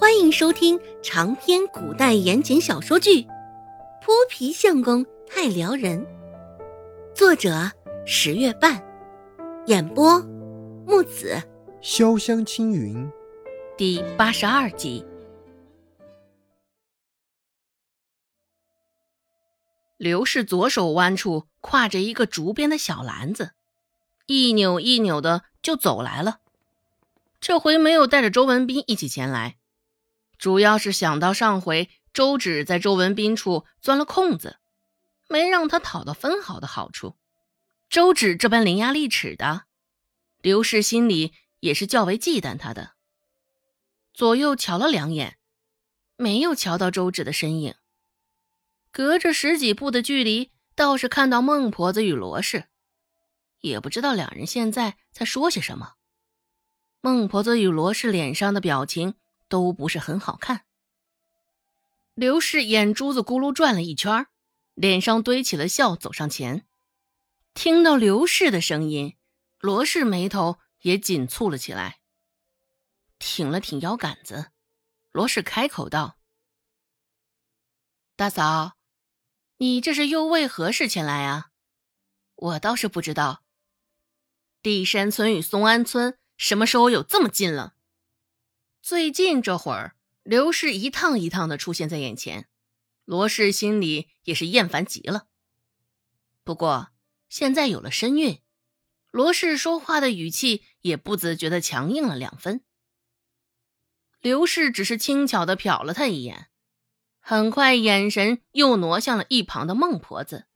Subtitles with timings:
[0.00, 3.22] 欢迎收听长篇古代言情小说剧
[4.00, 6.00] 《泼皮相公太撩人》，
[7.16, 7.68] 作者
[8.06, 8.80] 十月半，
[9.66, 10.20] 演播
[10.86, 11.42] 木子
[11.82, 13.10] 潇湘青云，
[13.76, 15.04] 第八十二集。
[19.96, 23.50] 刘氏左手弯处挎着一个竹编的小篮子，
[24.26, 26.38] 一扭一扭的就走来了。
[27.40, 29.56] 这回没有带着周文斌一起前来。
[30.38, 34.58] 主要是想到上回周芷在周文斌处钻了空子，
[35.28, 37.16] 没让他讨到分毫的好处。
[37.90, 39.64] 周芷这般伶牙俐齿的，
[40.40, 42.92] 刘氏心里也是较为忌惮他的。
[44.14, 45.38] 左右瞧了两眼，
[46.16, 47.74] 没有瞧到周芷的身影。
[48.92, 52.68] 隔着十几步的距离，倒是看到孟婆子与罗氏，
[53.60, 55.94] 也不知道两人现在在说些什么。
[57.00, 59.14] 孟婆子与罗氏脸上的表情。
[59.48, 60.64] 都不是很好看。
[62.14, 64.26] 刘氏眼珠子咕噜转了一圈，
[64.74, 66.66] 脸上堆起了笑，走上前。
[67.54, 69.16] 听到刘氏的声音，
[69.58, 72.00] 罗氏眉头也紧蹙了起来，
[73.18, 74.52] 挺了挺腰杆子。
[75.10, 76.18] 罗氏开口道
[78.14, 78.76] ：“大嫂，
[79.56, 81.50] 你这是又为何事前来啊？
[82.34, 83.42] 我倒是不知道，
[84.60, 87.74] 地山村与松安村什么时候有这么近了？”
[88.88, 92.48] 最近这会儿，刘氏一趟一趟的出现在眼前，
[93.04, 95.26] 罗氏心里也是厌烦极了。
[96.42, 96.88] 不过
[97.28, 98.40] 现在有了身孕，
[99.10, 102.64] 罗氏说话的语气也不自觉的强硬了两分。
[104.22, 106.48] 刘氏只是轻巧的瞟了他一眼，
[107.20, 110.46] 很快眼神又挪向了一旁的孟婆子，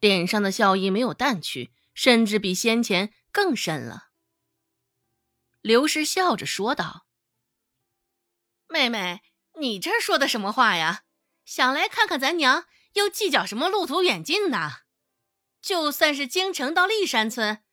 [0.00, 4.08] 脸上的笑意没有淡去，甚至比先前更深了。
[5.60, 7.04] 刘氏笑着说道。
[8.68, 9.22] 妹妹，
[9.58, 11.04] 你这说的什么话呀？
[11.44, 14.82] 想来看看咱娘，又计较什么路途远近呢？
[15.62, 17.64] 就算是京城到历山村，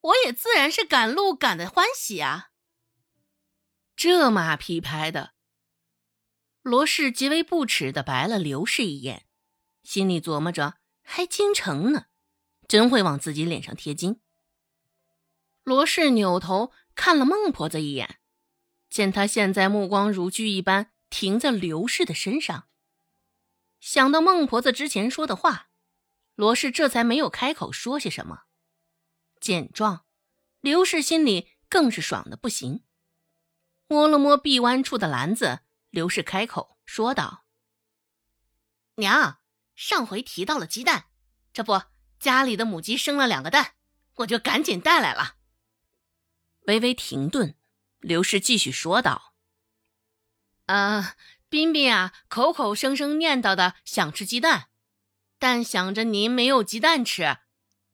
[0.00, 2.50] 我也自然是赶路赶的欢喜啊。
[3.94, 5.34] 这马屁拍的，
[6.62, 9.26] 罗氏极为不耻的白了刘氏一眼，
[9.82, 12.06] 心里琢磨着：还京城呢，
[12.66, 14.22] 真会往自己脸上贴金。
[15.62, 18.19] 罗氏扭头看了孟婆子一眼。
[18.90, 22.68] 见他现在目光如炬一般停在刘氏的身上，
[23.80, 25.70] 想到孟婆子之前说的话，
[26.34, 28.42] 罗氏这才没有开口说些什么。
[29.40, 30.04] 见状，
[30.60, 32.82] 刘氏心里更是爽的不行，
[33.86, 37.44] 摸了摸臂弯处的篮子，刘氏开口说道
[38.96, 39.38] ：“娘，
[39.74, 41.06] 上回提到了鸡蛋，
[41.52, 41.80] 这不
[42.18, 43.74] 家里的母鸡生了两个蛋，
[44.16, 45.36] 我就赶紧带来了。”
[46.66, 47.56] 微微停顿。
[48.00, 49.34] 刘氏继续说道
[50.66, 51.16] ：“啊，
[51.48, 54.70] 彬彬啊，口口声声念叨的想吃鸡蛋，
[55.38, 57.38] 但想着您没有鸡蛋吃，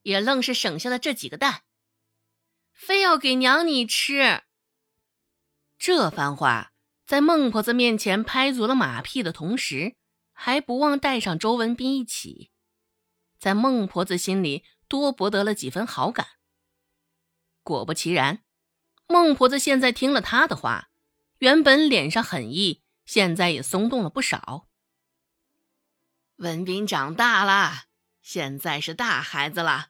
[0.02, 1.62] 也愣是省下了这几个蛋，
[2.72, 4.44] 非要给娘你吃。”
[5.76, 6.72] 这番话
[7.04, 9.96] 在孟婆子面前拍足了马屁的同时，
[10.32, 12.50] 还不忘带上周文斌一起，
[13.38, 16.26] 在孟婆子心里多博得了几分好感。
[17.64, 18.45] 果不其然。
[19.08, 20.90] 孟婆子现在听了他的话，
[21.38, 24.66] 原本脸上狠意，现在也松动了不少。
[26.36, 27.84] 文斌长大了，
[28.20, 29.88] 现在是大孩子了，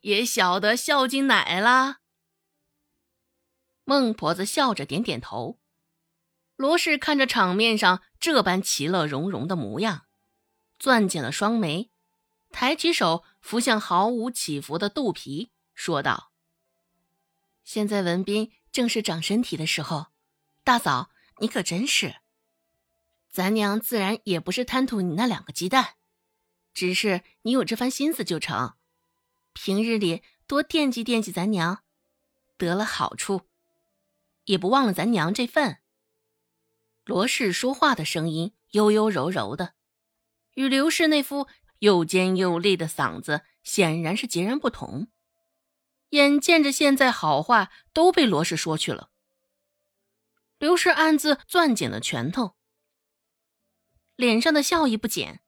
[0.00, 1.98] 也晓得孝敬奶了。
[3.84, 5.60] 孟婆子笑着点点头。
[6.56, 10.06] 罗氏看着场面上这般其乐融融的模样，
[10.78, 11.90] 攥紧了双眉，
[12.50, 16.25] 抬起手扶向毫无起伏的肚皮，说道。
[17.66, 20.06] 现在文斌正是长身体的时候，
[20.62, 21.10] 大嫂
[21.40, 22.18] 你可真是。
[23.28, 25.96] 咱娘自然也不是贪图你那两个鸡蛋，
[26.72, 28.74] 只是你有这番心思就成。
[29.52, 31.82] 平日里多惦记惦记咱娘，
[32.56, 33.48] 得了好处，
[34.44, 35.78] 也不忘了咱娘这份。
[37.04, 39.74] 罗氏说话的声音悠悠柔柔的，
[40.54, 41.48] 与刘氏那副
[41.80, 45.08] 又尖又利的嗓子显然是截然不同。
[46.10, 49.10] 眼见着现在好话都被罗氏说去了，
[50.58, 52.56] 刘氏暗自攥紧了拳头，
[54.14, 55.42] 脸上的笑意不减，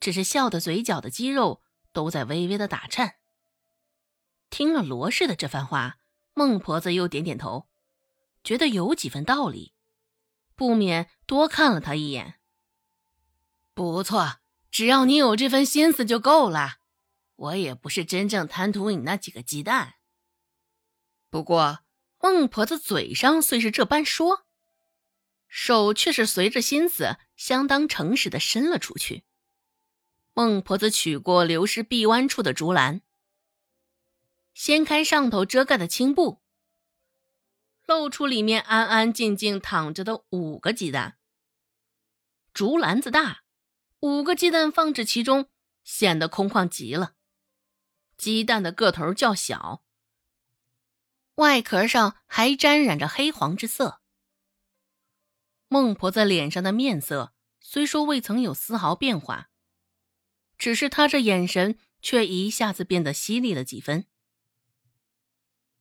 [0.00, 1.62] 只是笑的嘴角的肌肉
[1.92, 3.16] 都在微微的打颤。
[4.50, 5.98] 听了罗氏的这番话，
[6.34, 7.68] 孟婆子又点点头，
[8.44, 9.72] 觉得有几分道理，
[10.54, 12.40] 不免多看了他一眼。
[13.74, 14.40] 不错，
[14.70, 16.78] 只要你有这份心思就够了。
[17.36, 19.94] 我也不是真正贪图你那几个鸡蛋。
[21.30, 21.80] 不过
[22.18, 24.46] 孟婆子嘴上虽是这般说，
[25.48, 29.24] 手却是随着心思相当诚实的伸了出去。
[30.32, 33.02] 孟婆子取过刘氏臂弯处的竹篮，
[34.54, 36.42] 掀开上头遮盖的青布，
[37.86, 41.18] 露出里面安安静静躺着的五个鸡蛋。
[42.52, 43.44] 竹篮子大，
[44.00, 45.50] 五个鸡蛋放置其中，
[45.84, 47.15] 显得空旷极了。
[48.16, 49.84] 鸡蛋的个头较小，
[51.36, 54.00] 外壳上还沾染着黑黄之色。
[55.68, 59.50] 孟婆子脸上的面色虽说未曾有丝毫变化。
[60.58, 64.06] 只是他这眼神却一下子变得犀利了几分。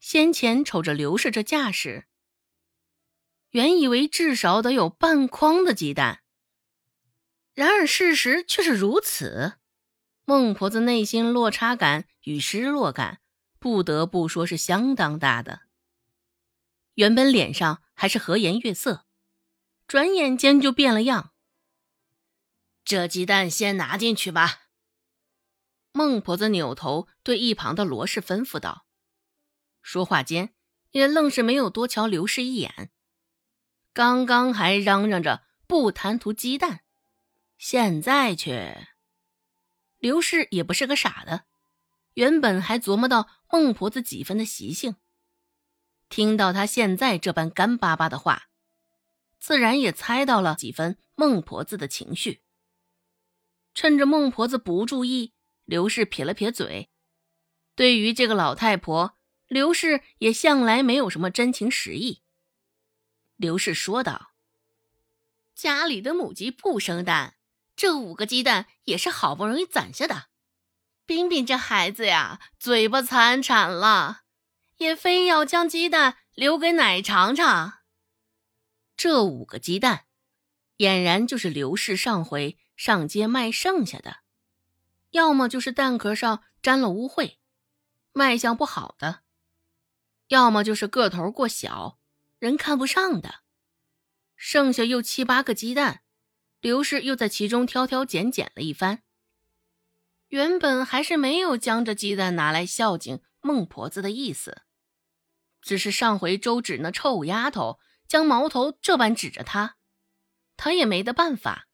[0.02, 2.08] 先前瞅着刘氏这架势，
[3.52, 6.24] 原以为至少得有半筐的鸡蛋，
[7.54, 9.54] 然而事实却是如此。
[10.26, 13.22] 孟婆子内心落差感与失落感，
[13.60, 15.62] 不得不说是相当大的。
[16.96, 19.06] 原本脸上还是和颜悦色，
[19.88, 21.34] 转眼间就变了样。
[22.84, 24.62] 这鸡蛋先拿进去吧。
[25.92, 28.86] 孟婆子扭头对一旁的罗氏吩咐道
[29.84, 30.56] ：“说话间，
[30.92, 32.92] 也愣是没有多瞧刘氏一眼。
[33.94, 36.82] 刚刚还嚷嚷着不贪图鸡蛋，
[37.58, 38.95] 现在却……
[40.00, 41.46] 刘氏也不是个傻的，
[42.14, 44.96] 原本还琢磨到孟婆子几分的习性，
[46.10, 48.50] 听到她现在这般干巴巴的话，
[49.40, 52.42] 自然也猜到了几分孟婆子的情绪。
[53.74, 55.34] 趁着孟婆子不注意。”
[55.66, 56.92] 刘氏撇了撇嘴，
[57.74, 59.18] 对于这个老太婆，
[59.48, 62.22] 刘氏也向来没有什么真情实意。
[63.36, 64.34] 刘氏说道
[65.56, 67.38] ：“家里的母鸡不生蛋，
[67.76, 70.30] 这五个鸡蛋也是好不容易攒下的。
[71.06, 74.22] 彬彬这孩子呀，嘴巴残产了，
[74.78, 77.80] 也非要将鸡蛋留给奶尝尝。
[78.98, 80.06] 这五个鸡蛋，
[80.78, 84.22] 俨然就是刘氏上回上街卖剩下的。”
[85.12, 87.38] 要么就是蛋壳上沾了污秽，
[88.12, 89.22] 卖相不好的；
[90.28, 92.00] 要么就是个头过小，
[92.40, 93.36] 人看不上的。
[94.36, 96.02] 剩下又七八个鸡蛋，
[96.66, 99.04] 刘氏又在其中挑挑拣拣了一番。
[100.30, 104.64] 原本还是没有将这鸡蛋拿来孝敬孟婆子的意思，
[105.62, 109.78] 只是上回周芷那臭丫头将矛头这般指着他，
[110.58, 111.68] 他也没得办法，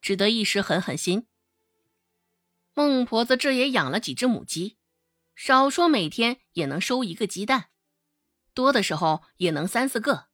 [0.00, 1.26] 只得一时狠狠心。
[2.74, 4.76] 孟婆子这也养了几只母鸡，
[5.34, 7.70] 少说每天也能收一个鸡蛋，
[8.54, 10.28] 多的时候也能三四个，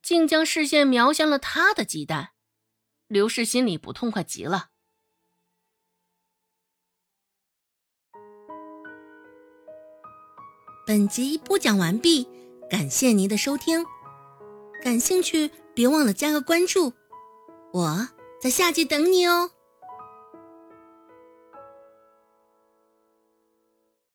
[0.00, 2.34] 竟将视线瞄向了他的鸡蛋，
[3.12, 4.70] 刘氏心里不痛快极了。
[10.86, 12.26] 本集播讲完毕，
[12.70, 13.84] 感谢您的收听，
[14.82, 16.94] 感兴趣别忘了加个关注，
[17.74, 18.08] 我
[18.40, 19.50] 在下集等你哦。